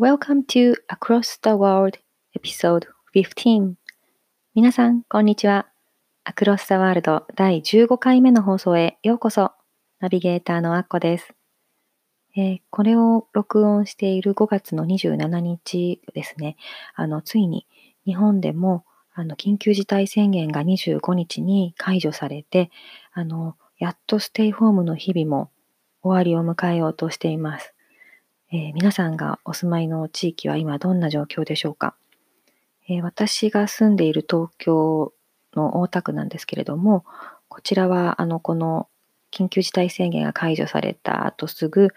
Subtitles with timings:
[0.00, 1.98] Welcome to Across the World
[2.34, 3.74] Episode 15
[4.54, 5.66] 皆さん、こんにちは。
[6.24, 9.52] Across the World 第15回目の放送へようこそ。
[9.98, 11.34] ナビゲーターのアッコです。
[12.34, 16.56] えー、これを録音している5月の27日ですね。
[16.94, 17.66] あの、ついに
[18.06, 22.70] 日本でもあの緊急事態宣言が25日に解除されて、
[23.12, 25.50] あの、やっとステイホームの日々も
[26.00, 27.74] 終わりを迎えようとしています。
[28.52, 31.94] えー、皆さんがお住まいの地域は今どんな状況でしょうか、
[32.88, 35.12] えー、私が住んでいる東京
[35.54, 37.04] の大田区なんですけれども、
[37.48, 38.88] こちらはあのこの
[39.30, 41.90] 緊急事態宣言が解除された後すぐ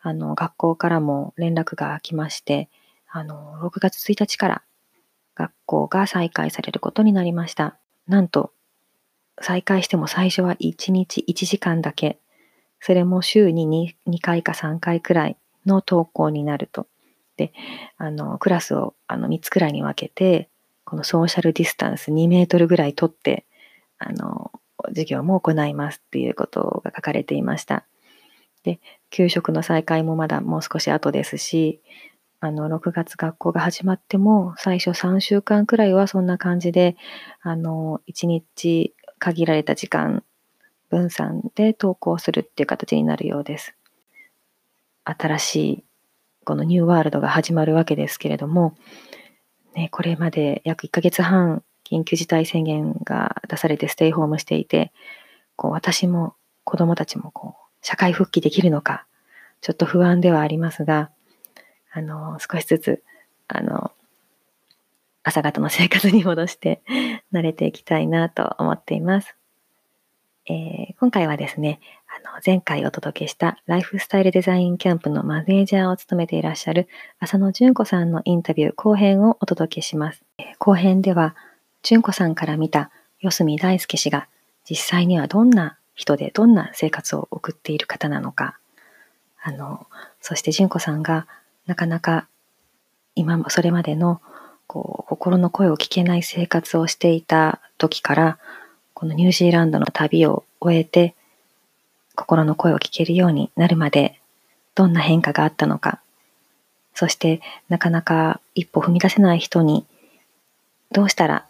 [0.00, 2.68] あの学校からも連絡が来まして、
[3.10, 4.62] あの6月1日から
[5.34, 7.78] 学校が再開されることになりました。
[8.06, 8.52] なんと
[9.40, 12.20] 再開しても最初は1日1時間だけ、
[12.78, 15.36] それも週に 2, 2回か3回くらい
[15.66, 16.86] の登校になると。
[17.36, 17.52] で、
[17.98, 20.48] あの、クラスをあの3つくらいに分けて、
[20.84, 23.44] このソーシャルディスタンス2メートルぐらい取って、
[23.98, 24.52] あの、
[24.88, 27.86] 授業も行いますっていうことが書かれていました。
[28.62, 31.80] で、給食の再開もまだもう少し後ですし、
[32.40, 36.96] あの、6月学校が始まっても、最初3週間くらいはそんな感じで、
[37.40, 40.22] あの、1日限られた時間
[40.90, 43.74] 分散で登校するっていう形になるようです。
[45.06, 45.84] 新しい
[46.44, 48.76] このニューワールドが始まるわけですけれども、
[49.74, 54.92] ね、これまで約1ヶ月半緊急事態宣言が出されてステイホームしていて、
[55.54, 56.34] こう私も
[56.64, 59.06] 子供たちもこう社会復帰できるのか、
[59.60, 61.10] ちょっと不安ではありますが、
[61.92, 63.02] あの、少しずつ、
[63.48, 63.92] あの、
[65.22, 66.82] 朝方の生活に戻して
[67.32, 69.36] 慣れていきたいなと思っています。
[70.48, 71.80] えー、今回はですね、
[72.16, 76.88] あの前回お届けしたライフスタイルデザインキャンプのマネージャーを務めていらっしゃる
[77.18, 80.22] 浅野純子さんのインタビュー後編をお届けします。
[80.58, 81.36] 後編では、
[81.82, 82.90] 純子さんから見た
[83.20, 84.28] 四隅大輔氏が
[84.64, 88.56] 実際にはどんな人でどんな生活を送っている方なのか、
[89.42, 89.86] あの、
[90.22, 91.26] そして純子さんが
[91.66, 92.28] なかなか
[93.14, 94.22] 今もそれまでの
[94.66, 98.38] こう心の声を聞けない生活をしていた時から
[98.94, 101.14] このニュージーランドの旅を終えて、
[102.16, 104.18] 心の声を聞けるようになるまで、
[104.74, 106.00] どんな変化があったのか、
[106.94, 109.86] そしてなかなか一歩踏み出せない人に、
[110.90, 111.46] どうしたら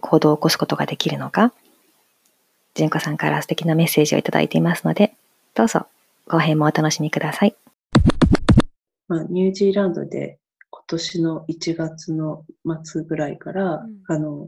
[0.00, 1.52] 行動を起こすことができるのか、
[2.74, 5.14] 純子さんから素敵なメッセージをいただいていますので、
[5.54, 5.86] どうぞ
[6.28, 7.56] 後編もお楽しみください。
[9.08, 10.38] まあ、ニュージーランドで
[10.70, 12.44] 今年の1月の
[12.84, 14.46] 末ぐらいから、うん、あの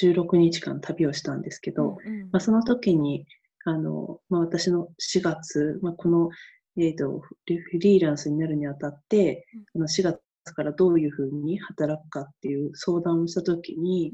[0.00, 3.26] 16日間旅をしたんですけど、うんうん、まあ、その時に
[3.66, 6.30] あの、まあ、私の4月、まあ、この、
[6.78, 7.36] えーと、フ
[7.78, 9.44] リーランスになるにあたって、
[9.74, 10.20] うん、の4月
[10.54, 14.12] からどういうふうに働くかっていう相談をした時に、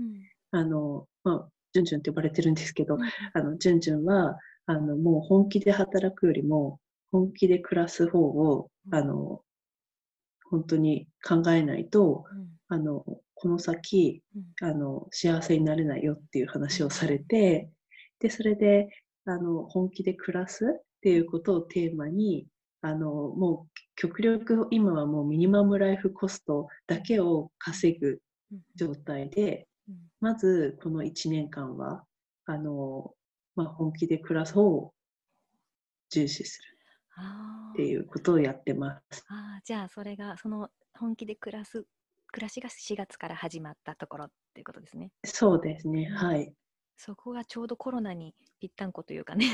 [0.53, 6.81] うん、あのまあ、ジュンジュンって呼ばれてるんですけど、うん、あのジュンジュンはあのもう本気で働くよりも
[7.11, 9.43] 本気で暮らす方を、あの
[10.51, 12.25] 本当に考えないと、
[12.69, 13.05] あの
[13.35, 14.23] この先、
[14.63, 17.69] あの幸せになれないよっていう話をされて、
[18.23, 18.89] で、それで、
[19.25, 22.47] あの、本気で暮らすっていうことをテーマに、
[22.81, 28.21] あの、もう極力今はもうミニマムライフコストだけを稼ぐ
[28.75, 29.69] 状態で、
[30.21, 32.05] まずこの1年間は、
[32.47, 33.15] あの、
[33.55, 34.93] まあ、本気で暮らす方を
[36.11, 36.69] 重視する
[37.73, 39.25] っていうことをやってます。
[39.29, 41.85] あじゃあそれがその本気で暮らす
[42.33, 45.11] 暮らしが4月から始まったところっていうことですね。
[45.25, 46.53] そうですね、はい。
[47.05, 49.47] そこがちょうどコロナにぴったんこというかね。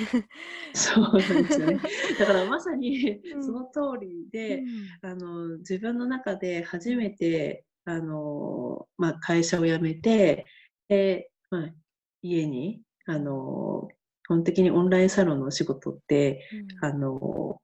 [0.74, 1.80] そうなんですよね。
[2.20, 4.58] だからまさにその通りで、
[5.02, 10.44] うん、あの自分の中で初めてあの、まあ、会社を辞めて
[10.88, 11.74] で、まあ、
[12.20, 13.88] 家にあの
[14.24, 16.46] 基本的にオンラインサロンのお仕事って、
[16.82, 17.62] うん、あの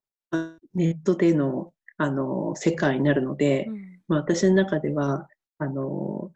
[0.73, 5.29] ネットでのあの世界になるので、うんまあ、私の中では
[5.59, 6.31] あの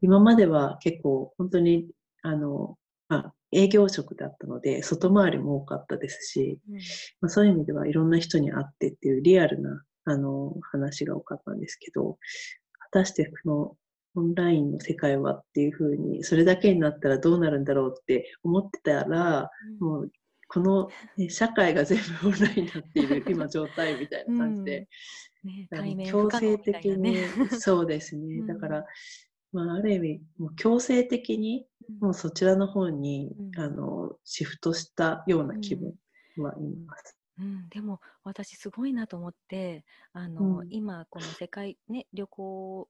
[0.00, 1.90] 今までは結構本当に
[2.22, 2.78] あの、
[3.12, 6.76] まあ、営業職だったので外回りも多かったですし、うん、
[7.20, 12.16] まあ、そういう意味ではいろんな人に会ってっていうリアルなあの話が多かったんですけど
[12.90, 13.76] たしてこの
[14.14, 19.50] オンラインの世界はっていうふうに、それだけになったらどうなるんだろうって思ってたら、
[19.80, 20.12] うん、もう
[20.48, 24.88] この、ね、社会が全部オンラインになっている 今状態みたいな感じで、
[25.72, 25.96] うん。
[25.96, 27.16] ね、強制的に、
[27.58, 28.84] そうですね、だから、
[29.52, 31.66] まあ、ある意味もう強制的に
[32.00, 35.94] もうそちらの方に、あのシフトしたような気分
[36.38, 37.18] はいます。
[37.38, 42.88] うん、でも私すごいなと思ってあの、うん、今この世界、ね、旅行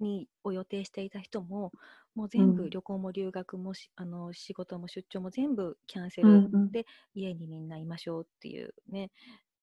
[0.00, 1.72] にを予定していた人も
[2.14, 6.84] もう全部旅行も留学もし、あの仕事も出張も全部キャンセルで、うん。
[7.14, 9.10] 家にみんないましょうっていうね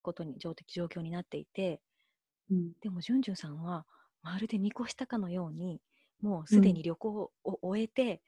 [0.02, 1.80] ことに状状況になっていて、
[2.50, 3.84] うん、でもじゅんじゅんさんは
[4.22, 5.80] まるで見越したかのように
[6.22, 8.22] もうすでに旅行を終えて、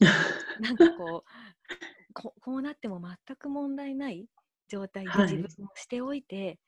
[0.00, 0.04] う
[0.62, 4.26] ん、なんかこうこ こうなっても全く問題ない
[4.68, 6.58] 状態で自分をしておいて、はい、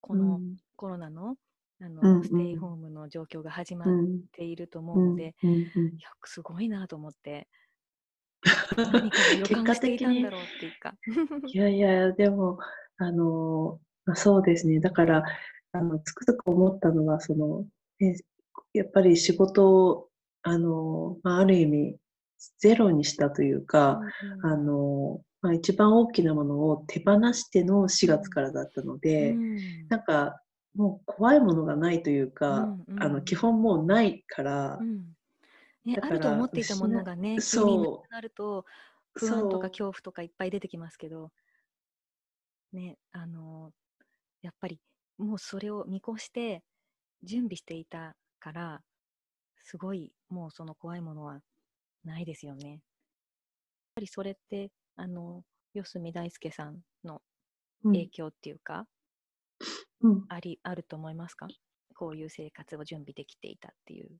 [0.00, 0.40] この
[0.76, 1.36] コロナの
[1.80, 3.88] あの、うんうん、ステイホームの状況が始まっ
[4.32, 7.48] ていると思うので、うんうんうん、いやすごいなと思って。
[8.76, 10.94] 何か予感していたんだろうっていうか。
[11.46, 12.58] いやいや、でも、
[12.96, 13.80] あの、
[14.14, 14.78] そうですね。
[14.78, 15.24] だから、
[15.72, 17.66] あの、つくづく思ったのは、その、
[18.00, 18.14] え
[18.76, 20.08] やっぱり仕事を、
[20.42, 21.96] あの、まあ、ある意味、
[22.58, 30.40] ゼロにしたというか、うんうん、あの、まあ、一番大きなものを手放しての4月からだったので、うん、なんか
[30.74, 35.16] もう怖いものがないというか、うんうん、あの基本もうないから、うん。
[35.84, 38.64] ね、あると思っていたものがね急になくなると
[39.12, 41.30] 不安とか恐怖とかいっぱい出てきますけど、
[42.72, 43.70] ね、あの
[44.42, 44.80] やっぱり
[45.16, 46.64] もうそれを見越して
[47.22, 48.16] 準備していた
[48.46, 48.80] から
[49.64, 51.40] すごいもうその怖いものは
[52.04, 52.70] ないですよね。
[52.70, 52.80] やっ
[53.96, 55.42] ぱりそれってあの
[55.74, 57.22] 四隅大輔さんの
[57.82, 58.86] 影響っていうか、
[60.00, 61.48] うん、ありあると思いますか？
[61.96, 64.10] こういう生活を準備できていたっていう。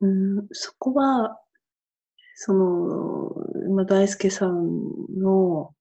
[0.00, 1.38] うん、そこは、
[2.34, 4.80] その、まあ、大輔さん
[5.16, 5.75] の、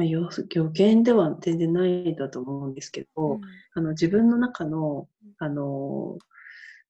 [0.00, 3.40] まあ、予言では全然ないんだと思うんですけど、うん、
[3.74, 5.08] あの自分の中の、
[5.38, 6.16] あの、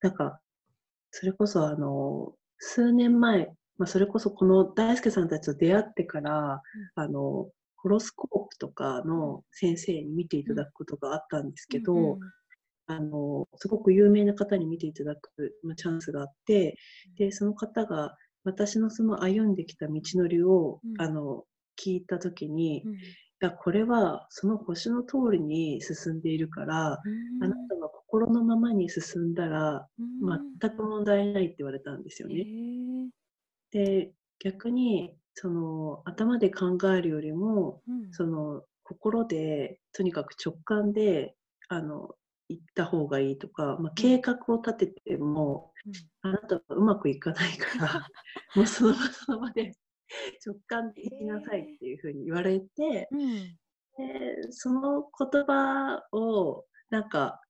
[0.00, 0.40] なんか、
[1.10, 6.62] それこそあの、数年前、まあ、それこそこの大輔さんたちと出会ってから、
[6.96, 12.18] うん、あの、ホロスコープとかの先生に見ていただくことがあったんですけど、うんうん、
[12.86, 16.76] あのすごく有名な方に見ていただくチャンスがあって
[17.16, 21.44] でその方が私のその歩んできた道のりを、うん、あの
[21.82, 22.97] 聞いた時に、うん、い
[23.41, 29.87] やこれはその星の通りに進んでいるから、うん、あなたが心のままに進んだら、
[30.59, 32.44] 全く問題ないって言われたんですよね。
[33.71, 41.35] で逆にその頭で考えるよりも、うん、その心でとにかく直感で
[41.69, 42.11] あの
[42.49, 45.73] 行った方がいいとか、まあ、計画を立てても、
[46.25, 48.09] うん、あなたはうまくいかないから
[48.56, 49.73] もうその場その場で
[50.44, 53.56] 直感で行きなさいっていうふうに言われて、うん、
[53.96, 57.40] でその言葉をなんか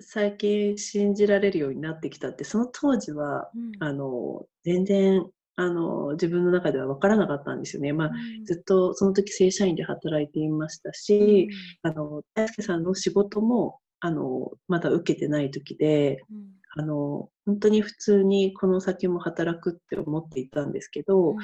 [0.00, 5.30] 最近信じられるようになってきたってその当時は、うん、あの全然
[5.60, 7.92] あの、自分の中では分からなかったんですよね。
[7.92, 11.48] まあ、うん、ずっとその時正社員で働いていましたし、
[11.84, 21.34] うん、あの、大輔さんの仕事も、あの、まだ受けてない時で、うん、あの、本当に普通にこの先も働くって思っていたんですけど、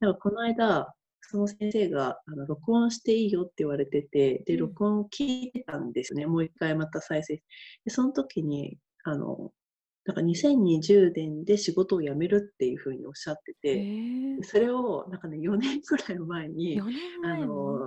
[0.00, 6.26] なんかこの間、その先生があの録音していいよって言われてて、で、録音聞いてたんですね。
[6.26, 7.36] もう一回また再生。
[7.36, 7.42] で、
[7.90, 9.52] その時に、あの、
[10.04, 16.80] なんか2020年で仕事を辞めるっていうふうにおっしゃってて、それをなんかね、4年くらい前に、
[17.22, 17.78] 前あの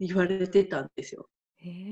[0.00, 1.28] 言われてたんですよ。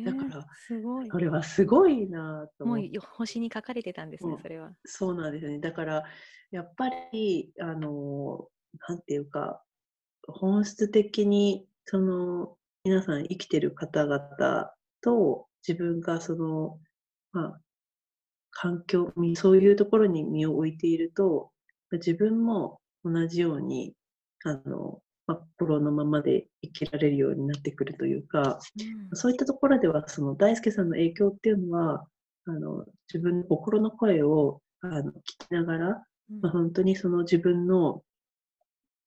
[0.05, 2.65] だから、すごいこれはすごいなと。
[2.65, 4.73] もう星に書かれてたんですね、それは。
[4.85, 5.59] そうなんですね。
[5.59, 6.05] だから、
[6.51, 8.49] やっぱり、あの、
[8.89, 9.63] なんていうか、
[10.27, 14.71] 本質的に、その、皆さん生きてる方々
[15.03, 16.79] と自分がその、
[17.33, 17.61] まあ、
[18.51, 21.51] 環境、そういうところに身を置いていると、
[21.93, 23.95] 自分も同じように、
[24.45, 28.59] あの、まあ、心のままで生きられるようになってくるというか、
[29.11, 32.07] うん、そういったところでは、その大輔さんの影響っていうのは、
[32.47, 35.13] あの自分の心の声をあの聞
[35.47, 38.03] きながら、うん、まあ、本当にその自分の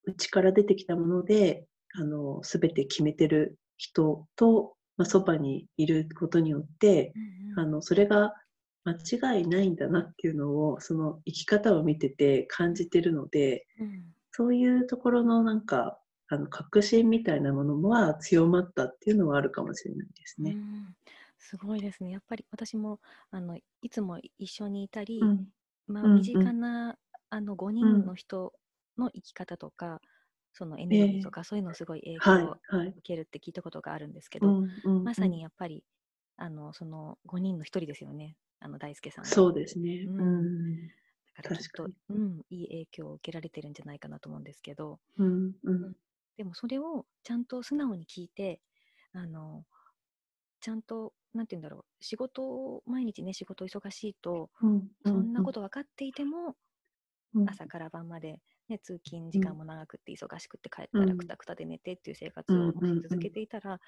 [0.06, 8.36] 内から出てきたもので、あの、すべて決めてる人と、まあ、そばにいることによって、うんうん、あの、それが
[8.84, 16.00] 間違いないんだなっていうのをその生き方を見てて感じてるので、うん、そういうところのなんか
[16.32, 20.56] あの確信みたいなものは強まったっていうのはあるかもしれないですね。
[21.38, 22.12] すごいですね。
[22.12, 23.00] やっぱり私も
[23.32, 25.46] あのいつも一緒にいたり、うん
[25.88, 26.96] まあ、うんうん身近な、
[27.30, 28.54] あの5人の人
[28.98, 30.00] の生き方とか、
[30.54, 32.88] そのエネルギーとか、そういうのすごい影はい響をはい。
[32.90, 35.84] 受けるって聞いたことがあるんですけうど、んうんまさにやっぱり
[36.38, 39.30] あのその5人の一人ですよね、あの大輔さんは。
[39.30, 40.04] そうですね。
[40.08, 40.92] うんうん
[41.36, 45.96] だからきっとうん、いい影響を受けられてるんじゃないかなと思うんですけど、うんうん
[46.38, 48.62] でもそれをちゃんと素直に聞いて、
[49.14, 49.66] あの
[50.62, 56.56] ちゃんと、なんて言うんだろう、仕事を、毎日ね、仕事忙しいと、うんそんなこと分かっていても、
[57.34, 57.48] うん。
[57.48, 61.08] 朝から晩まで、ね、通勤時間も長くて忙しくて帰ったうん。
[61.08, 63.80] らくたくたで寝てっていう生活うんをもし続けていたら、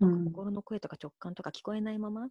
[0.00, 2.28] うんなんか心の声とか直感とか聞こえないまま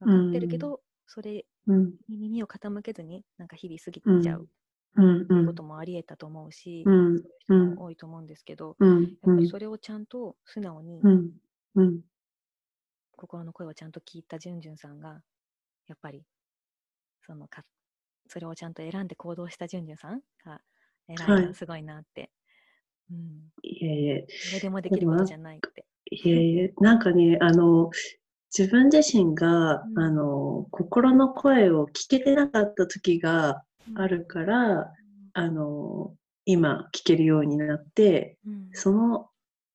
[0.00, 1.98] 分かってるけど、それうん。
[2.08, 4.48] に耳を傾けずになんか日々過ぎちゃう
[4.96, 7.16] うんうこともありえたと思うし、うん。
[7.18, 9.02] そういう人も多いと思うんですけど、うん。
[9.22, 11.32] やっぱりそれをちゃんと素直にうん。
[11.76, 12.00] うん。
[13.16, 15.22] 心の声をちゃんと聞いたじゅんじゅんさんが
[15.86, 16.24] やっぱり
[17.26, 17.64] そのか
[18.28, 20.60] それをちゃんと選んで行動したじゅんじゅんさんが
[21.08, 21.18] 偉い。
[21.18, 22.30] な、はいすごいなって、
[23.10, 24.26] うん、いえいえ。
[24.44, 25.86] 誰でもできることじゃないって。
[26.10, 27.90] いえいえ、なんかね、あの、
[28.56, 29.98] 自分自身が、うん。
[29.98, 33.64] あの、心の声を聞けてなかった時が
[33.96, 34.92] あるから、
[35.34, 36.14] あの、
[36.46, 38.68] 今聞けるようになって、うん。
[38.72, 39.28] その、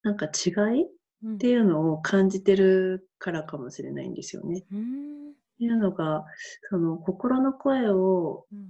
[0.04, 0.50] なんか違
[0.80, 0.88] いっ
[1.24, 1.38] うん。
[1.38, 4.60] ていうのを感じてるからかもしれないんですよね。
[4.60, 5.34] っうん。
[5.58, 6.26] ていうのが、
[6.70, 8.70] その心の声を、うん。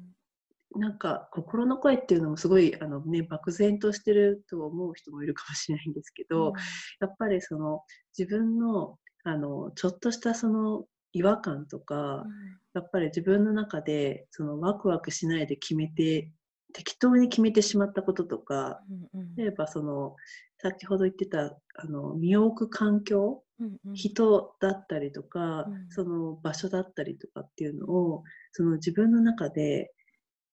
[0.76, 6.54] なんか心の声っていうのもすごいあの、ね、漠然としてると思う人もいるかもしれないんですけど、
[7.02, 7.82] やっぱりその
[8.18, 12.26] 自分のあのちょっとしたその違和感とか、
[12.74, 16.32] やっぱり自分の中でそのワクワクしないで決めて
[16.74, 18.82] 適当に決めてしまったこととか
[19.14, 19.36] うんうん。
[19.36, 20.16] 例えばその
[20.58, 23.94] 先ほど言ってたあの身を置く環境うんうん。
[23.94, 25.90] 人だったりとか、うん。
[25.90, 29.92] その場所だったりとかっていうのをその自分の中で、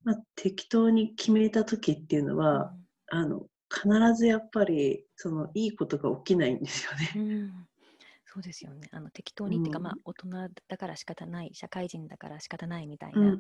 [0.04, 2.72] まあ、適当に決めた時っていうのは、
[3.08, 7.12] あの必ずやっぱりそのいいことが起きないんですよね。
[7.14, 7.66] うんうん
[8.36, 8.86] そうですよね。
[8.90, 10.28] あの適当にっていうか、うんまあ、大人
[10.68, 13.38] だから仕方ない社会人だから仕方ないみたいな、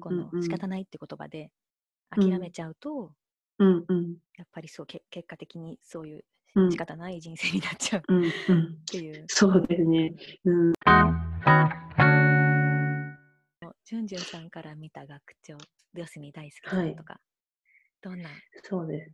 [0.00, 1.50] この仕方ないって言葉で
[2.14, 3.14] うん諦めちゃうと、
[3.58, 4.16] うんうん。
[4.36, 6.24] やっぱりそうけ結果的にそういう
[6.56, 6.70] うん。
[6.70, 8.32] 仕方ない人生になっちゃうっうんうん。
[8.84, 10.14] ていう、そうですね。
[10.44, 10.72] うん。
[13.86, 15.56] じゅんじゅんさんから見た学長
[15.94, 17.18] 四隅大輔さんとか、
[18.02, 18.28] どんな。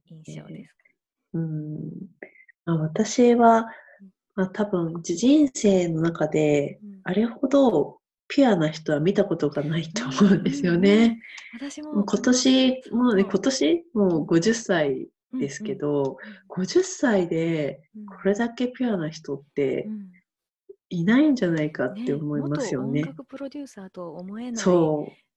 [0.06, 0.80] 印象ですか、
[1.34, 1.78] うん。
[2.64, 3.68] まあ、私は、
[4.40, 11.20] まあ、多分じ人生の中でうんあれほどピュアな人は見たことがないと思うんですよね。
[11.52, 16.16] 私も今年、もうね、今年もう50歳ですけ、ど、
[16.48, 20.10] 50歳でうんうんこれだけピュアな人ってうん
[20.90, 23.00] いないんじゃないかっねて思いますよね。
[23.00, 24.64] 元音楽プロデューサーと思えない。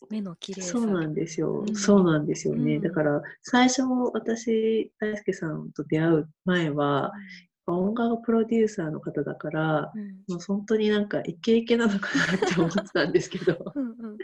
[0.09, 1.63] 目の綺麗さそうなんですよ。
[1.67, 2.75] うんそうなんですよね。
[2.75, 3.83] うんだから、最初、
[4.13, 7.11] 私、大輔さんと出会う前は、
[7.65, 10.01] 音楽プロデューサーの方だから、うん。
[10.01, 14.17] うんもう本当になんかイケイケなのかなって思ってたんですけど、 うん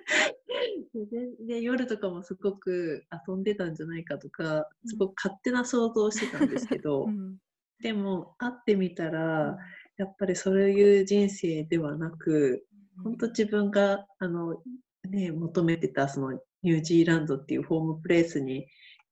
[1.45, 7.37] で夜とかもすごく遊んでたんじゃないかとか、すごく勝手な想像をしてたんですけど、うん。
[7.81, 9.57] でも会ってみたら、
[9.97, 12.65] やっぱりそういう人生ではなく、
[13.03, 14.61] 本当自分があの、
[15.09, 18.67] ね、求めてたそのニュージーランドっていうホームプレイスに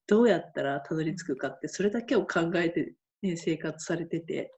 [0.08, 4.54] どうやったらたどり着くかってそれだけを考えて、ね、生活されてて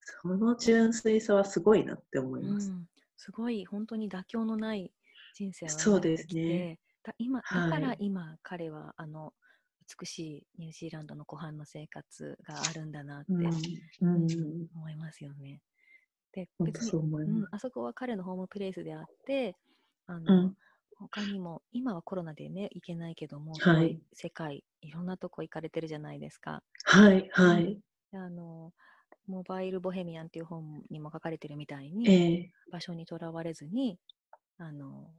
[0.00, 2.70] その純粋さはすごいなって思います。
[2.70, 2.86] うん
[3.20, 4.92] すごい本当に妥協のない
[5.34, 9.34] 人生をそうですねだ今だはいから今、彼はあの
[10.00, 13.44] 美しいニュージーランドの湖畔の生活があるんだなってうん
[14.02, 15.60] うん思いますよね。
[16.32, 19.56] で別にそうん、あそこは彼のホームプレイスであって
[20.06, 20.56] あうの、ん
[21.00, 26.62] 他にも今はコロナでね行けないけども、はい世界いろんなとこ行かれてるじゃないですか。
[26.84, 27.80] はいはい。
[28.12, 28.72] であの
[29.26, 32.52] モバイル・ボヘミアンっていう本にも書かれてるみたいに、ええ。
[32.70, 33.98] 場所にとらわれずに
[34.58, 35.10] あの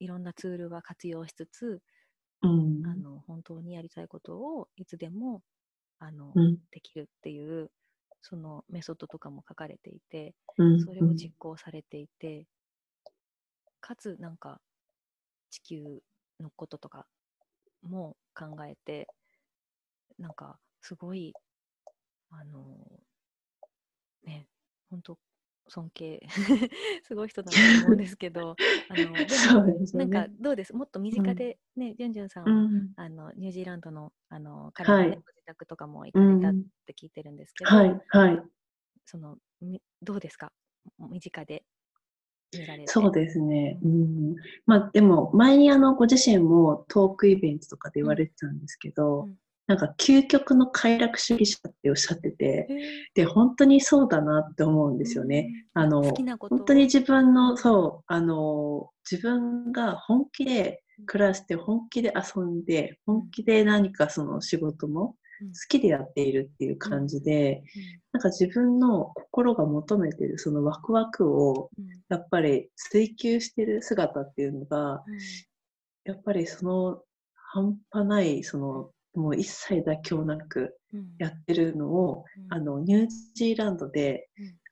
[0.00, 1.82] いろんなツールは活用しつつ、
[2.42, 2.82] うん。
[2.84, 5.42] あの本当にやりたいことをいつでも
[5.98, 6.58] あの、うん。
[6.70, 7.70] できるっていう
[8.22, 10.78] そのメソッドとかも書かれていてうん。
[10.78, 12.46] それを実行されていて、
[13.80, 14.60] かつなんか
[15.50, 16.02] 地球
[16.40, 17.06] のこととか
[17.82, 19.08] も考えて
[20.18, 21.32] なんかすごい
[22.30, 22.76] あの
[24.24, 24.46] ね
[24.90, 25.18] 本当
[25.68, 26.26] 尊敬
[27.04, 28.56] すごい人だなと思うんですけど
[28.88, 30.74] あのでそうもですよねなんかどうです？
[30.74, 36.54] もっと身近でね、じゅんじゅんさんうは、んあのニュージーランドのあの彼の、ねはいご自宅とかも行かれたっ
[36.86, 38.42] て聞いてるんですけど、はいはい。
[39.04, 40.52] そのみどうですか？
[40.98, 41.64] 身近で。
[42.86, 43.78] そうですね。
[43.82, 44.36] うん。
[44.64, 49.38] まあでも、前にあの、ご自身もトークイベントとかで言われてたんですけど、うん
[49.68, 52.66] なんか究極の快楽主義者っておっしゃってて、
[53.14, 55.66] で、本当にそうだなって思うんですよね。
[55.74, 56.02] あの、
[56.38, 65.16] 本当に自分の、そう、あの、自分が本気で暮らして本気で遊んで、本気で何かその仕事も好
[65.68, 67.62] きでやっているっていう感じで、
[68.12, 71.68] なんか自分の心が求めてるそのワクワクを
[72.08, 75.04] やっぱり追求してる姿っていうのが、
[76.04, 77.02] やっぱりその
[77.34, 80.78] 半端ないそのもう一切妥協なく
[81.18, 84.28] やってるのを、あのニュージーランドで、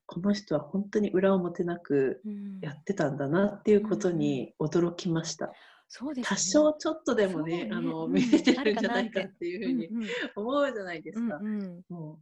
[0.07, 2.23] この人は本当に裏表なく
[2.61, 5.53] やってたんだなっていうことに驚きました。
[5.88, 7.71] そうです、ね、多少ちょっとでもね、ね。
[7.73, 9.88] あの、見えてるんじゃないかっていうふうに
[10.35, 11.37] 思うじゃないですか。
[11.37, 12.19] うんうん、もう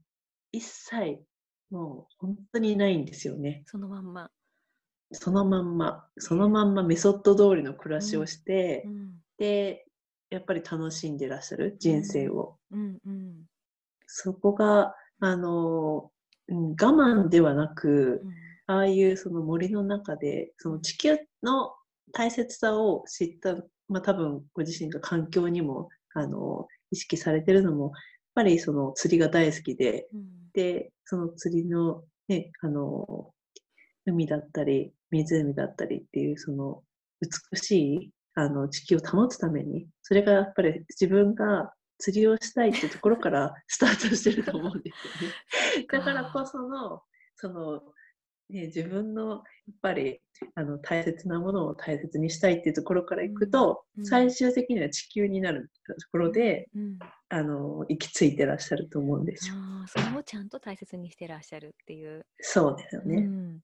[0.52, 1.22] 一切、
[1.70, 3.64] もう本当にないんですよね。
[3.66, 4.30] そのまんま。
[5.12, 8.92] そのまんま、そのまんまメソッド通りの暮らしをして、うん。
[8.92, 9.86] うん、で、
[10.30, 11.76] やっぱり楽しんでらっしゃる？
[11.78, 12.56] 人生を。
[12.70, 13.34] うんうん、
[14.06, 16.10] そこが、あの、
[16.48, 18.22] うん、我慢ではなく、
[18.66, 21.72] ああいうその森の中で、その地球の
[22.12, 23.56] 大切さを知った、
[23.88, 27.92] まあ、多分ご自身が環境にもあの意識されてるのもやっ
[28.34, 33.32] ぱりその釣りが大好きで、うん、でその釣りの,、ね、あの
[34.06, 36.82] 海だったり湖だったりっていうその
[37.20, 45.28] 美しいあの地球を保つためにそれがやっぱり自分が釣りをしたいっていうところから スタートしてると思うんですよ
[45.80, 45.86] ね。
[45.90, 47.02] だからこその
[47.36, 47.82] その
[48.50, 49.40] ね、自分のやっ
[49.80, 50.20] ぱり
[50.54, 56.98] あの大切なものを大切にしたいっていうところからいくと、うん、最終的には地球になるところで、うん、
[57.30, 59.54] あの行き着いてらっしゃると思うんですよ。
[59.56, 62.26] あそれをちゃんと大切にしてらっしゃるっていう。
[62.40, 63.16] そうですよね。
[63.16, 63.60] うん、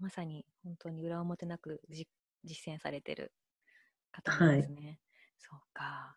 [0.00, 1.82] まさに本当に裏表なく
[2.44, 3.32] 実践されてる
[4.22, 4.86] 方なんですね。
[4.86, 4.98] はい、
[5.38, 6.16] そうか。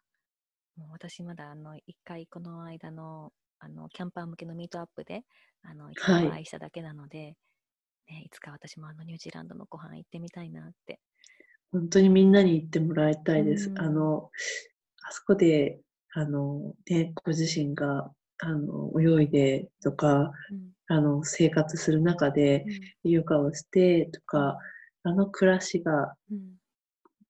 [0.78, 5.24] もう私まだあの一回この間のあのキャンパー向けのミートアップで
[5.64, 7.36] あの一回お会いしただけなので、はい
[8.10, 11.00] ね、いつか私もあのニュージーランドのご飯行ってみたいなって。
[11.72, 13.70] 本当にみんなに行ってもらいたいです。
[13.70, 14.32] うん、あの、
[15.08, 15.80] あそこで、
[16.14, 22.66] あの、ね、ご自身が、あの、泳いでとか、うん、あの、生活する中で、
[23.04, 24.58] ヨガをしてとか、
[25.04, 26.40] あの暮らしが、本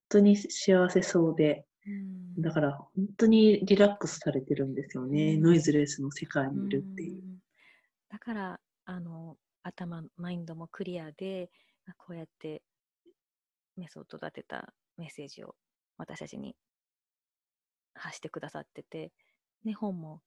[0.09, 1.65] 当に幸せそうで、
[2.37, 7.21] だから本当にリラックスされてるんですよね、ノイズレスの世界にいるっていう。
[8.09, 11.49] だからあの頭、マインドもクリアで、
[11.97, 12.61] こうやって
[13.77, 15.55] メソッド立てたメッセージを
[15.97, 16.55] 私たちに
[17.95, 19.11] 発してくださってて、
[19.63, 20.21] ね、本も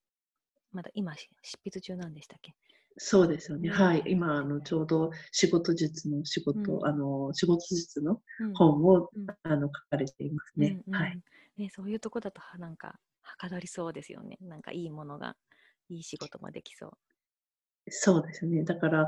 [0.72, 1.28] まだ今執
[1.64, 2.54] 筆中なんでしたっけ？
[2.98, 3.70] そうですよね。
[3.70, 4.02] はい。
[4.06, 8.20] 今、あの、ちょうど仕事術の仕事、うん、あの、仕事術の
[8.52, 10.78] 本を、うん、あの、書かれていますね。
[10.86, 11.18] うんうん、はい。
[11.56, 14.36] ね、そういうとこだと、なんか、はかどりそうですよね。
[14.40, 15.36] なんか、いいものが、
[15.88, 16.92] いい仕事もできそう。
[17.88, 18.62] そうですね。
[18.64, 19.06] だから、やっ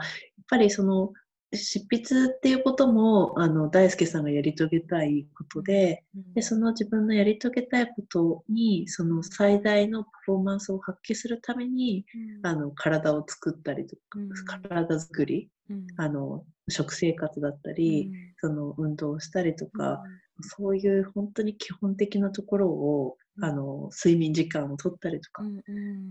[0.48, 1.12] ぱりその、
[1.56, 12.04] 執筆っていうことも、あの、大輔さんがやり遂げたいことで、うん、で、その自分のやり遂げたいことに、その最大のパフォーマンスを発揮するために、
[12.42, 14.30] うん、あの、体を作ったりとか、うん、
[14.70, 15.50] 体作り、
[15.96, 20.02] あの、食生活だったり、その運動をしたりとか、
[20.40, 25.42] そういう本当に基本的なところを、あの、睡眠時間を取ったりとか、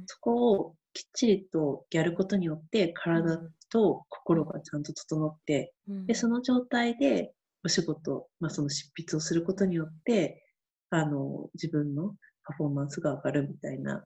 [0.08, 7.34] そこをきっちりとやることによって体と心がちゃんと整って、うん、でその状態で
[7.66, 10.44] お仕事、まあ、その執筆をすることによって
[10.90, 12.14] あの自分の
[12.46, 14.04] パフォーマンスが上がるみたいな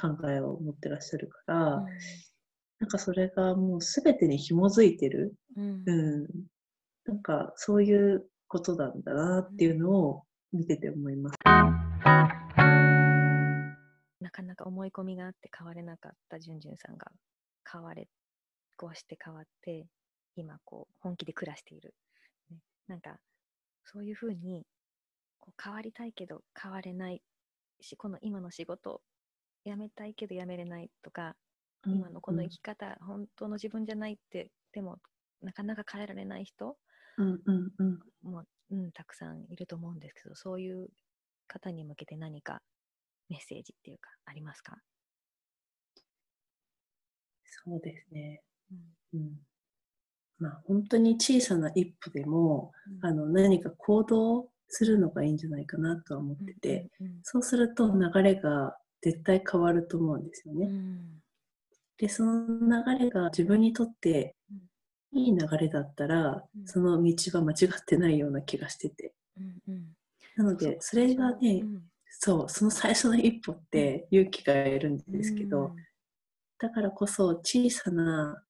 [0.00, 1.86] 考えを持ってらっしゃるから、うん、
[2.80, 6.28] なんかそれがもう全てに紐づいてる、うん、うん、
[7.06, 10.22] なんかそういうことなんだなっていうのを
[10.52, 11.77] 見てて思います。
[14.28, 17.10] なかなか思い込みがあって変われなかったじゅんじゅんさんが
[17.70, 18.08] 変われ
[18.76, 19.86] こうして変わって
[20.36, 21.94] 今こう本気で暮らしている、
[22.50, 23.16] ね、なんか
[23.86, 24.66] そういうふうに
[25.38, 27.22] こう変わりたいけど変われない
[27.80, 29.00] しこの今の仕事
[29.64, 31.34] 辞めたいけど辞めれないとか、
[31.86, 34.98] うん、今のこの生き方、うん、本当の自分じゃないってでも
[35.40, 36.76] なかなか変えられない人、
[37.16, 40.88] うんうんうん、もう、うん、たくさんいると思うんですけどそういう
[41.46, 42.60] 方に向けて何か
[43.28, 44.76] メッセージっていうか、ありますか？
[47.64, 48.42] そうですね。
[49.12, 49.30] うん、うん、
[50.38, 60.66] まあ、本当に小さな一歩でも、うん、あの何か行動するのがいいんじゃないかなとは思ってて、うんうんうん、そうすると流れが絶対変わると思うんですよね。
[60.66, 61.22] うん、
[61.98, 64.34] でその流れが自分にとって
[65.12, 69.12] いいい流れだったら、うん、その道は間違ってないような気がしてて。
[69.38, 69.84] うんうん、
[70.36, 75.74] なので、それがね、うん、そう、その最初の一歩って勇気がいるんですけど、
[76.58, 78.42] だからこそ小さな、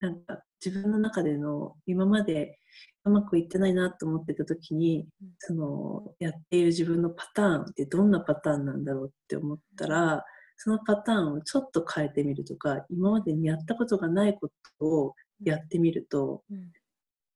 [0.00, 2.58] なんか自分の中での今まで
[3.04, 5.06] うまくいってないなと思ってた時に、
[5.38, 10.24] そのやっている自分のパターンってどんなパターンなんだろうって思ったら、
[10.56, 16.72] そのパターンをちょっと変えてみるとか、今までにやったことがないことをやってみると、うん、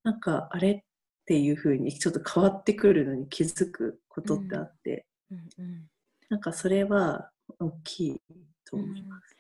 [0.05, 0.81] なんかあれっ
[1.27, 5.64] ていうふうにちょっと変わってくるのに気づくことってあって、うんうん。
[5.64, 5.88] うん、
[6.29, 8.23] なんかそれは大きい
[8.64, 9.37] と思います。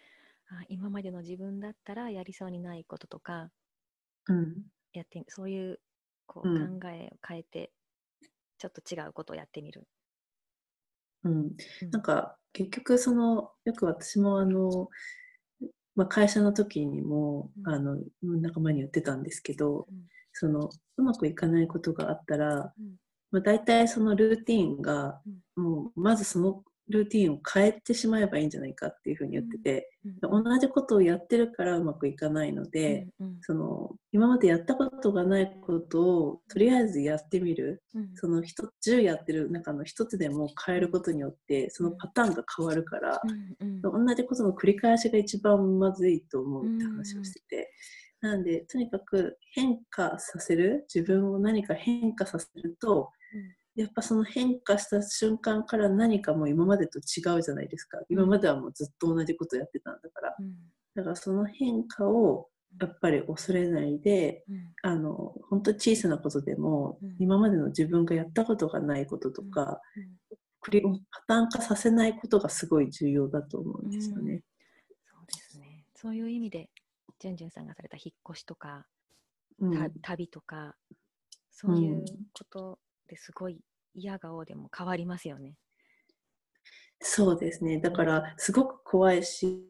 [0.50, 3.50] うん、あ今までの自分だったらやりそうにないこととか、
[4.26, 5.80] うん、やってそういう
[6.26, 7.72] こう考えを変えて、
[8.58, 9.86] ちょっと違うことをやってみる。
[11.24, 11.56] うん、
[11.90, 14.88] なんか結局そのよく私もあの
[15.98, 22.94] まあ、会社の時にも、うん、あの仲間に言ってたんですけど、うん、そのうまくいかないことがあったら、うん、
[23.30, 25.20] まあ、大体そのルーティンが、
[25.56, 29.90] もうまずそのルーティンを変えてしまえばいいんじゃないかっていうふうに言ってて、
[30.22, 43.20] うん、同じことをやってるからうまくいかないので、うんうん、その今までやったことがないことをとりあえずやってみる、うん、その10やってる中の1つでも変えることによってそのパターンが変わるから、
[43.60, 47.72] うんうん、同じことの繰り返しが一番まずいと思うって話をしてて。
[48.20, 53.12] なのでとにかく変化させる自分を何か変化させると、
[53.74, 57.98] やっぱその変化した瞬間から何かも今までと違うじゃないですか。
[58.08, 60.54] 今まではもうずっと同じことやってたんだから、うん、
[60.96, 62.48] だからその変化を
[62.80, 74.42] やっぱり恐れないで、うん、あの本当小さなことでも、うん、今までの自分がやったことがないこととか、うん、パターン化させないことがすごい重要だと思うんですよね。
[75.08, 75.84] そうですね。
[75.94, 76.68] そういう意味で
[77.20, 78.86] じゅんじゅんさんがされた引っ越しとか、
[80.02, 80.74] 旅とか
[81.50, 83.58] そういうことですごい
[83.94, 85.54] 嫌顔でも変わりますよね。
[87.00, 87.78] そうですね。
[87.78, 89.64] だから、すごく怖いし、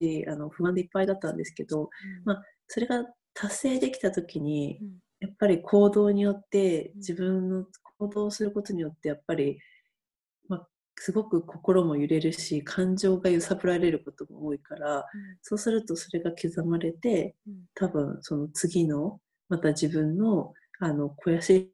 [0.00, 1.88] うん、あの不安でいっぱいだったんですけど、うん、
[2.24, 3.04] まあ、それが
[3.34, 4.88] 達成できた時に、うん、
[5.20, 7.66] やっぱり行動によって、自分の
[7.98, 9.58] 行動することによって、やっぱり、
[10.48, 15.04] まあ、すごく心も揺れるし、感情が揺さぶられることも多いから、
[15.42, 17.36] そうするとそれが刻まれて、
[17.74, 21.72] 多分その次の、また自分のあの肥やし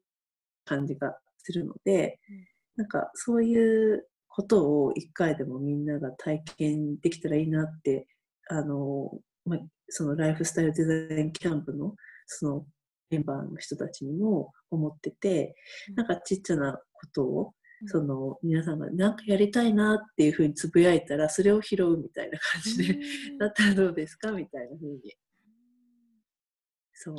[0.65, 2.45] 感じがするので、うん、
[2.77, 8.07] なんかそういうことを一回でもみんなが体験できたらいいなって
[8.49, 9.11] あの、
[9.45, 12.65] まそのライフスタイルデザインキャンプのその
[13.09, 15.55] メンバーの人たちにも思ってて、
[15.89, 16.81] うん、なんかちっちゃなこ
[17.13, 17.53] とを
[17.87, 22.99] その皆さんが何かやりたいなっていうふうにつぶやいたらそれを拾うみたいな感じで、
[23.37, 24.31] だったらどうですか？
[24.31, 25.13] みたいなふうに。
[26.93, 27.15] そう。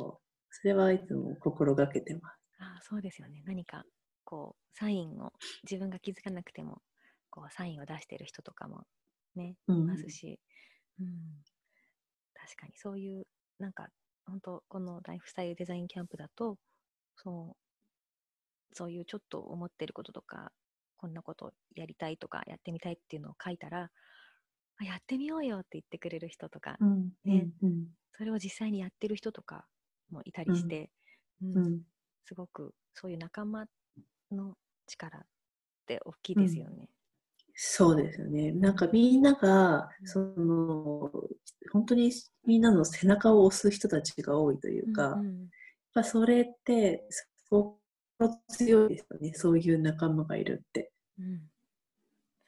[0.49, 3.43] それはいつも心がけてますあそうですよね。
[3.45, 3.83] 何か
[4.23, 6.81] こうサインを自分が気づかなくても
[7.29, 8.83] こうサインを出してる人とかも
[9.37, 10.39] ね、いますし、
[10.99, 11.07] うん、
[12.33, 13.27] 確かにそういう
[13.59, 13.87] なんか
[14.25, 16.57] 本当このライフスタイルデザインキャンプだと
[17.15, 20.51] そうそういうちょっと思ってることとか
[20.97, 23.89] こんなことやりたいとかやってみたいっていうのを書いたら
[24.79, 27.85] あやってみようよって言ってくれる人とか、うん、ね、うん、
[28.17, 29.65] それを実際にやってる人とか
[30.11, 30.89] もいたりして、
[31.41, 31.81] うん
[32.27, 33.67] すごくそういう仲間
[34.31, 35.21] の力っ
[35.87, 36.71] て大きいですよね。
[36.77, 36.87] うん、
[37.55, 38.51] そうですよね。
[38.51, 41.09] なんかみんなが、その、
[41.71, 42.11] 本当に
[42.45, 45.47] みんなの背中を押す人たちが多いというか、うんうん、やっ
[45.93, 47.07] ぱそれって
[47.49, 47.77] 心
[48.49, 49.33] 強いですよね。
[49.33, 50.91] そういう仲間がいるって。
[51.17, 51.41] うん、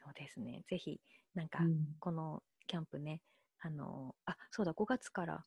[0.04, 0.64] そうですね。
[0.68, 1.00] ぜひ、
[1.36, 1.60] なんか、
[2.00, 3.22] このキャンプね、
[3.62, 5.46] あの、あ、そうだ、5月から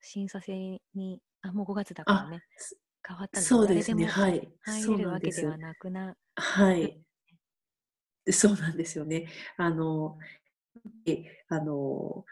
[0.00, 2.42] 審査制に、あ、もう5月だからね。
[3.08, 4.46] 変わったそうですね、はい。
[4.60, 6.14] 入れるわけではなくな。
[6.36, 7.00] はい。
[8.30, 9.26] そうなんですよね。
[9.56, 10.18] あの、
[11.06, 12.26] えあの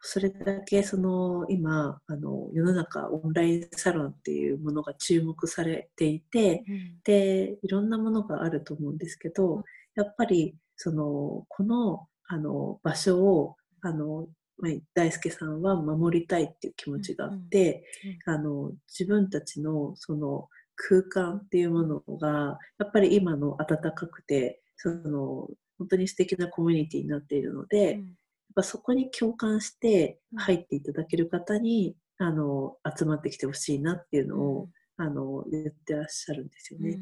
[0.00, 9.64] それだけその今あの世の中オンラインサロンっていうものが注目されていて、うん、でいろんなものがあると思うんですけど、うん、
[9.96, 17.84] やっぱりそのこのあの場所をあのまあ、大輔さんは守りたいっていう気持ちがあって、
[18.26, 28.14] うんうん、あの自分たちのその空間っていうものがやっぱり今の暖かくてその本当に素敵なコミュニティになっているので、うん、やっ
[28.54, 36.90] ぱそこに共感して入っていただける方にあの集まってきてほしいなっていうのを、うん、あの言ってらっしゃるんですよね。
[36.90, 36.98] うん、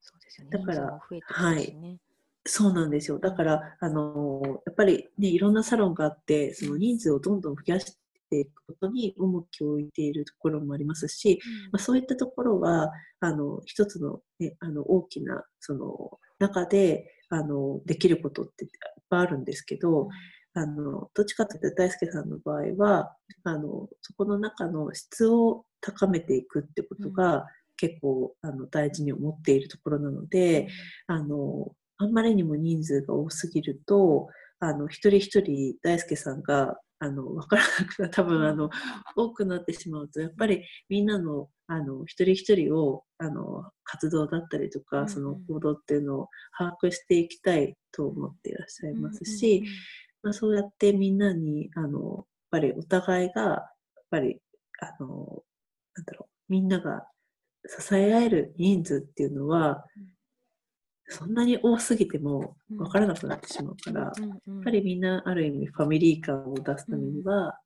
[0.00, 0.50] そうですよね。
[0.50, 1.98] だから、はい、
[2.46, 3.18] そうなんですよ。
[3.18, 7.98] だから、あのやっぱりね、いろんなサロンがあって、その人数をどんどん増やして
[8.34, 18.70] ていくことに重きを置いているところもありますし、うん、まあ、そういったところはあの一つの,、ね、あの大きなその中であのできることっていっ
[19.08, 20.08] ぱいあるんですけど、
[20.54, 30.68] うん、あのどっちかというと大輔さんの場合はあのそこの中の質を高めていくってことが、結構あの大事に思っているところなので、
[31.06, 34.28] あのあんまりにも人数が多すぎると
[34.60, 38.70] あの一人一人大輔さんがあの分からなくな多分あの
[39.16, 49.64] 多くなってしまうとやっぱりみんなのあの一人一人をあの活動だったりとか、その行動っていうのを把握していきたいと思っていらっしゃいますし、
[50.22, 53.62] まあ、そうやってみんなにあのやっぱりお互いがやっ
[54.10, 54.38] ぱり
[54.80, 55.42] あの
[55.96, 57.06] なんだろうみんなが
[57.66, 59.84] 支え合える人数っていうのは、
[61.14, 67.58] そんなに多すぎても分からなくなってしまうから、やっぱりみんなある意味ファミリー感を出すためには、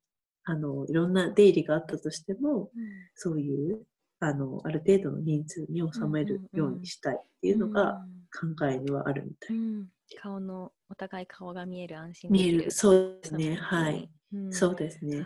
[0.43, 2.69] あのいろんな出入りがあったとしても、
[3.15, 3.81] そういう
[4.19, 8.05] あのある程度の人数に収めるようにしたいっていうのが
[8.57, 9.57] 考えにはあるみたい。
[10.21, 12.71] 顔のお互い顔が見える安心見える。
[12.71, 13.55] そうですね。
[13.55, 14.09] はい、
[14.51, 15.25] そうですね。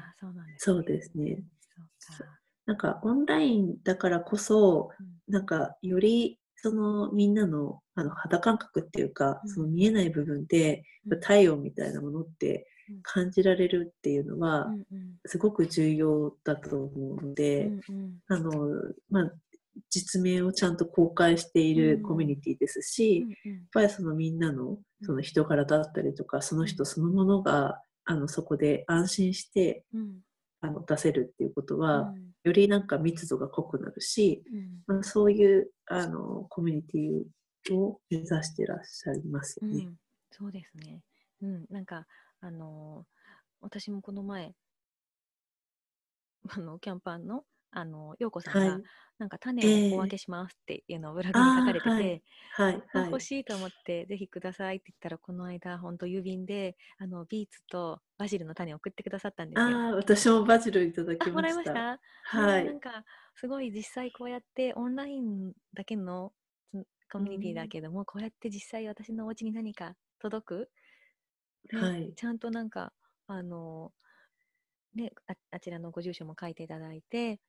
[0.58, 1.44] そうですね。
[2.66, 4.90] なんかオンラインだからこそ、
[5.28, 10.84] なんかよりそのみんなのあの肌感覚っていうか、その見えない部分で、
[11.22, 12.66] 体温みたいなものって
[13.02, 14.74] 感じられるっていうのは、
[15.26, 17.70] すごく重要だと思うので、
[18.28, 18.52] あの
[19.10, 19.32] まあ、
[19.90, 29.84] 実名をちゃんと公開しているコミュニティですし、やっぱりそのみんなのその人柄だったりとか、その人そのものがあのそこで安心して、
[30.64, 34.42] あの出せるっていうことは、よりなんか密度が濃くなるし、
[34.88, 39.90] まあ、そういうあのコミュニティを目指してらっしゃいますよね。
[40.32, 41.02] そうですね。
[41.42, 42.08] うん、なんか
[42.40, 43.06] あの
[43.60, 44.56] 私もこの前
[46.50, 48.84] あのキャンパーのあの陽子さんが、はい、
[49.20, 59.78] なんか種をお分けしますっていうのをブログに書かれてて、はい、はい、欲しいと思ってぜひくださいって言ったらこの間本当郵便であのビーツとバジルの種を送ってくださったんですよ。
[59.78, 62.00] あ私もバジルいただきました。
[62.26, 62.66] はい。
[62.66, 63.04] なんか
[63.36, 66.32] すごい実際こうやってオンラインだけの
[67.12, 70.70] コミュニティだけども、うん、こうやって実際私のお家に何か届く、
[71.72, 72.92] ね、はい、ちゃんとなんか
[73.28, 73.92] あの
[74.96, 77.40] ねああちらのご住所も書いていただいて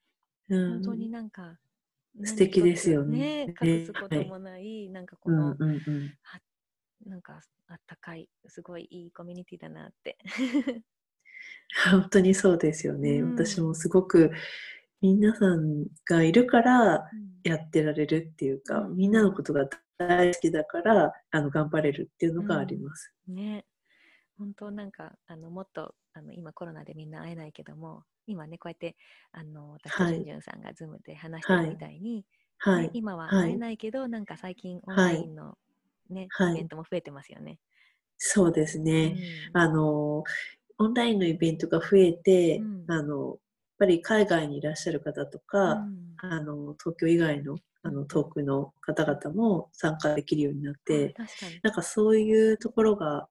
[0.48, 1.58] 本当になんか、
[2.22, 3.46] 素敵ですよね。
[3.46, 6.14] ね隠すこともない、はい、なんかこの、うんうんうん、
[7.06, 10.18] なんかあったかい、すごいいいコミュニティだなって。
[11.90, 13.20] 本当にそうですよね。
[13.20, 14.30] うん、私もすごく
[15.00, 17.10] 皆さんがいるから
[17.42, 23.12] やってられるっていうか、うん、みんなのことが大好きだからあの頑張れるっていうのがあります。
[23.28, 23.66] うん、ね。
[24.38, 28.96] 本当なんかあのもっとあの今コロナでみんな会えないけども今ねこうやって
[29.32, 32.24] あの私とじゅんじゅんさんがズームで話してるみたいに、
[32.58, 32.82] はい。
[32.84, 35.56] ね、今は会えないけど、はい、なんか最近オンラインの
[36.10, 37.58] ね、はい、イベントも増えてますよね。
[38.16, 39.16] そうですね、
[39.54, 40.24] うん、あの
[40.78, 43.36] オンラインのイベントが増えて、うん、あのやっ
[43.78, 51.14] ぱり海外にいらっしゃる方とか、うん、あの東京以外のあの遠くの方々も参加できるようになって、
[51.62, 53.28] なんかそういうところが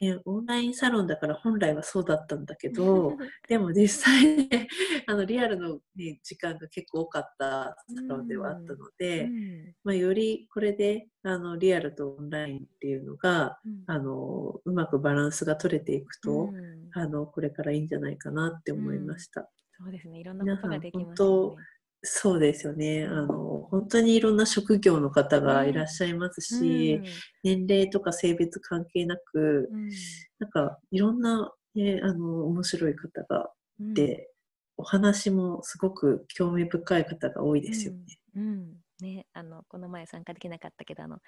[0.00, 3.16] ね、オンラインサロンだから本来はそうだったんだけど
[3.48, 4.68] でも実際、ね、
[5.06, 19.50] あのリアルの、ね、時間が結構多かったサロンではあったので、うん、まあ、よりこれであのリアルとオンラインっていうのが、うん、あのうまくバランスが取れていくと、うん、あのこれからいいんじゃないかなって思いました。
[19.78, 20.20] そうですね。
[20.20, 21.62] いろんなことができますよね。
[22.06, 23.04] そうですよね。
[23.04, 27.04] あの、本当にいろんな職業の方がいらっしゃいますし、うん、
[27.42, 29.90] 年齢とか性別関係なく、うん、
[30.38, 34.30] なんかいろんな、ね、あの、面白い方がいて、
[34.78, 38.00] うん、お話もすごく興味深い方が多いですよね。
[38.36, 41.18] うんね、あの、この前参加できなかったけど、あの、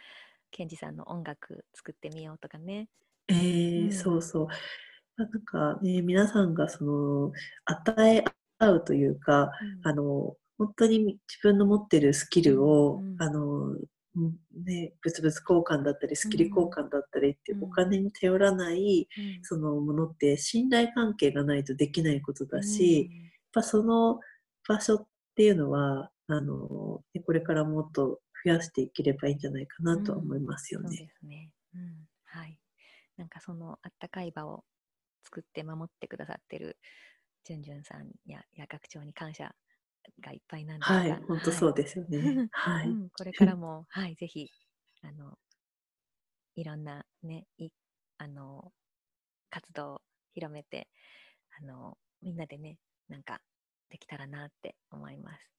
[0.50, 2.88] ケンジさんの音楽作ってみようとかね。
[3.28, 4.48] えー、そうそう。
[5.16, 7.32] なんかね、皆さんがその、
[7.64, 8.24] 与え
[8.58, 9.50] 合うというか、
[9.82, 13.76] あの、本当に自分の持ってるスキルを、うん、あの
[14.64, 24.18] ね、物々交換だったりスキル交換だったりってお金に頼らない、うん、そのものって信頼関係がないとできないことだし、うん、やっぱその
[24.66, 30.88] 場所っていうのはあのこれからもっと増やしていければいいんじゃないかなと思いますよね。
[30.88, 32.58] うん、そうですね、うん、はい。
[33.16, 34.64] なんかそのあったかい場を
[35.22, 36.76] 作って守ってくださってる
[37.44, 39.54] じゅんじゅんさんやや学長に感謝
[40.20, 42.46] がいっぱいなんですが、はい、本当そうですよね。
[42.50, 44.50] はい、うん、これからも、はい、ぜひ、
[45.02, 45.38] あの、
[46.56, 47.70] いろんなね、い
[48.18, 48.72] あの、
[49.50, 50.02] 活動を
[50.34, 50.88] 広めて、
[51.60, 53.42] あの、みんなでね、なんか
[53.90, 55.50] できたらなって思います。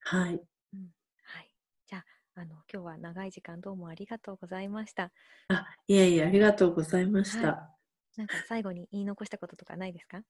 [0.00, 0.46] はい。
[0.72, 0.90] うん、
[1.22, 1.54] はい。
[1.86, 2.04] じゃあ、
[2.34, 5.12] あの今日は長い時間どうもありがとうございました。
[5.48, 7.48] あ、いえいえ、ありがとうございました。
[7.48, 7.48] は
[8.16, 10.22] い、なんか最後に言い残したこととかないですか？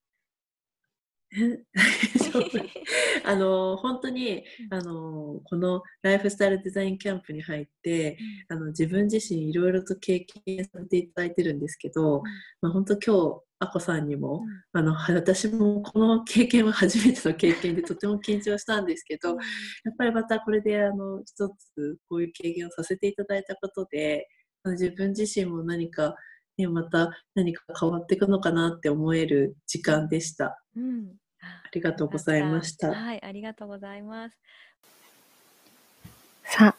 [3.25, 8.19] あの本当にあのこのライフスタイルデザインキャンプに入って、
[8.49, 12.23] あの自分自身いろいろと経験させていただいてるんですけど、
[12.61, 14.43] まあ、本当今日あこさんにも、
[14.73, 19.39] あの私もこの経験は初めての経験でとても緊張したんですけど、やっ
[19.97, 24.29] ぱりまたこれであの一つこういう経験をさせていただいたことで
[24.65, 26.15] 自分自身も何か
[26.57, 30.63] ね、また何か変わっていくのかなって思える時間でした。
[30.77, 31.24] うん
[31.65, 32.93] ありがとうございました。
[32.93, 34.37] はい、ありがとうございます。
[36.45, 36.75] さ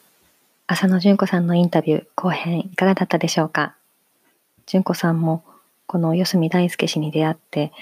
[0.68, 3.74] あ、浅野純子さんのインタビュー後編いかがだったでしょうか？
[4.66, 5.44] 純子さんも
[5.86, 7.72] この四隅大輔氏に出会って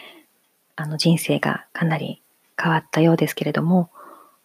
[0.77, 2.21] あの人生がかなり
[2.61, 3.91] 変わったようですけれども、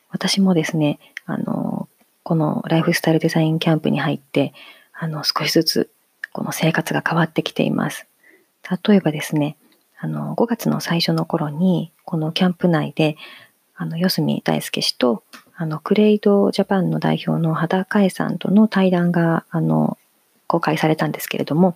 [0.10, 1.90] 私もですね、あの
[2.24, 4.54] このライフスタイルデザインキャンプに入って
[4.94, 5.90] あの少しずつ
[6.32, 8.06] この生活が変わってきています。
[8.86, 9.58] 例えばですね、
[10.02, 13.18] あの5月の最初の頃にこのキャンプ内で
[13.76, 15.24] あの四隅大輔氏と
[15.56, 19.98] あのクレイドジャパンの代表の羽田海さんとの対談があの
[20.48, 21.76] 公開されたんですけれども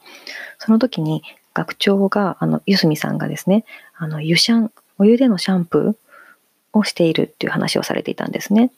[0.57, 1.21] その時に
[1.53, 8.71] 学長があの四隅さんがですねあの湯シャンお湯でのシャンプーをしているっていう話をされていたんですね。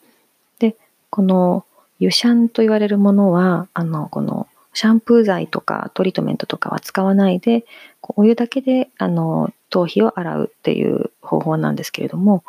[0.58, 0.76] で
[1.10, 1.64] この
[1.98, 7.64] 湯シャンと言われるものはあのこのシャンプー剤とかトリートメントとかは使わないで
[8.02, 12.44] お湯だけであの頭皮を洗うっていう方法なんですけれども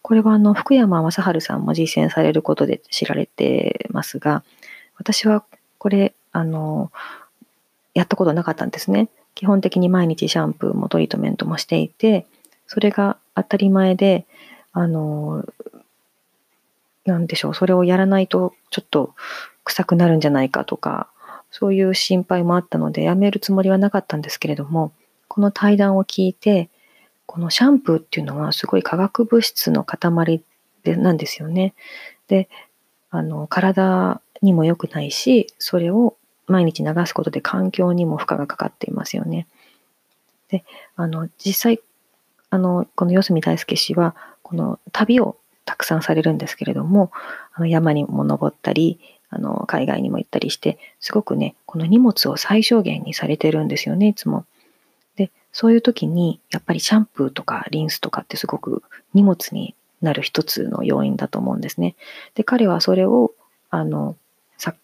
[0.00, 4.44] これはあの福山雅治さんも実践されることで知られてますが
[4.96, 5.44] 私は
[5.78, 6.92] これあの
[7.94, 9.08] やったことなかったんですね。
[9.34, 12.26] 基本的に毎日シャンプーもトリートメントもしていて
[12.68, 14.24] それが当たり前で
[14.72, 15.44] あの
[17.06, 19.14] なんでしょうそれをやらないとちょっと
[19.64, 21.08] 臭くなるんじゃないかとか
[21.52, 24.92] そういう心配もあったのでやめるつもりはなかったんですけれども
[25.28, 26.70] この対談を聞いて
[27.26, 30.42] このシャンプーっていうのはすごい化学物質の塊
[30.82, 31.74] でなんですよね。
[32.26, 32.48] で
[33.10, 39.46] あの体にも良くないしそれを毎日流すことで環境にも負荷がかかっていますよね。
[40.48, 40.64] で
[40.96, 41.80] あの実際
[42.50, 47.12] あのこの四隅大輔氏はこの旅をたくさんされるんですけれども
[47.52, 48.98] あの山にも登ったり
[49.34, 54.44] あの海外にも行ったりしてすごくねこの荷物を最小限にされてるんですよねいつも。
[55.16, 58.82] でそういう時にやっぱりシャンプーとかリンスとかってすごく
[59.14, 61.96] 荷物になる一つの要因だと思うんですね。
[62.34, 63.32] で彼はそれを
[63.70, 64.16] あの
[64.58, 64.74] さ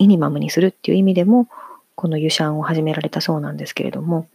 [0.00, 1.46] ミニマムにするっていう意味でも
[1.94, 4.26] この湯シャンを始められたそうなんですけれども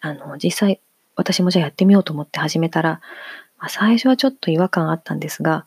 [0.00, 0.80] あの実際
[1.16, 3.02] 私もじゃあやってみようと思って始めたら、
[3.58, 5.66] まあ、最初はちょっと違和感あったんですが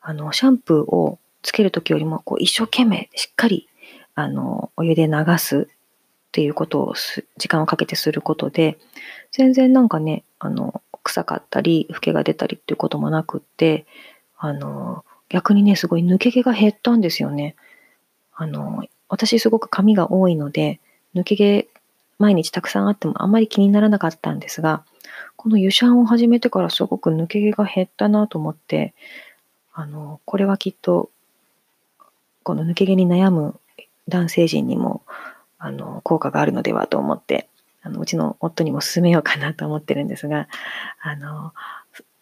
[0.00, 3.68] あのシャンプーをつける時よりもこう一生懸命しっかり
[4.14, 6.94] あのお湯で流すっていうことを
[7.38, 8.76] 時間をかけてすることで
[9.32, 13.86] 全然なんかねあの臭かったり老けが出たりっていうこともなくって
[14.36, 17.56] あの逆にねすごい抜け毛が減ったんですよね。
[18.34, 20.80] あの私すごく髪が多いので
[21.14, 21.66] 抜け毛
[22.18, 24.84] 毎日たくさんあってもあんまり気にならなかったんですが
[25.36, 28.92] この湯シャンを始めてからすごく抜け毛が減ったなと思って
[29.72, 31.10] あのこれはきっと
[32.48, 33.60] この抜け毛に悩む
[34.08, 35.02] 男性陣にも
[35.58, 37.46] あの効果があるのではと思って
[37.82, 40.48] あのうちの夫にも勧めようかなと思ってるんですが
[41.02, 41.52] あの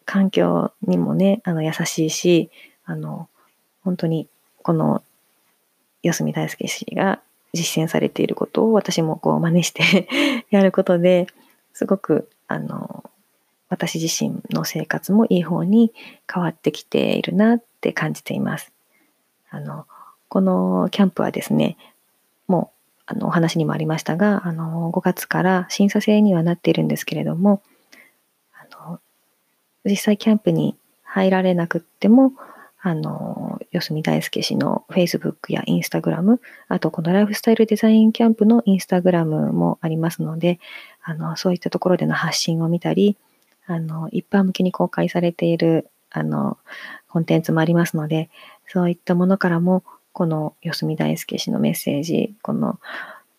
[0.03, 2.49] 環境にもねあの優しいし
[2.83, 3.29] あの
[3.85, 4.27] 本当に
[4.63, 5.01] この
[6.03, 7.21] 四隅大輔氏が
[7.53, 10.09] 実践されていることを私もこう真似して
[10.51, 11.27] やることで
[11.71, 13.09] すごくあの
[13.69, 15.93] 私自身の生活もいい方に
[16.29, 18.73] 変わってきているなって感じています。
[19.49, 19.85] あの
[20.29, 21.77] このキャンプはですね、
[22.47, 27.61] もうあのお話にもありましたが、あの5月から審査制にはなっているんですけれども、
[28.53, 28.99] あの
[29.85, 32.33] 実際キャンプに入られなくっても、
[32.79, 40.59] あの、四隅大輔氏の Facebook や Instagram、あとこのライフスタイルデザインキャンプの Instagram もありますので、
[41.03, 43.17] あの、そういったところでの発信を見たり、
[43.65, 46.57] あの、一般向けに公開されている、あの、
[47.09, 48.29] コンテンツもありますので、
[48.67, 49.83] そういったものからも
[50.17, 52.79] この四隅大輔氏のメッセージこの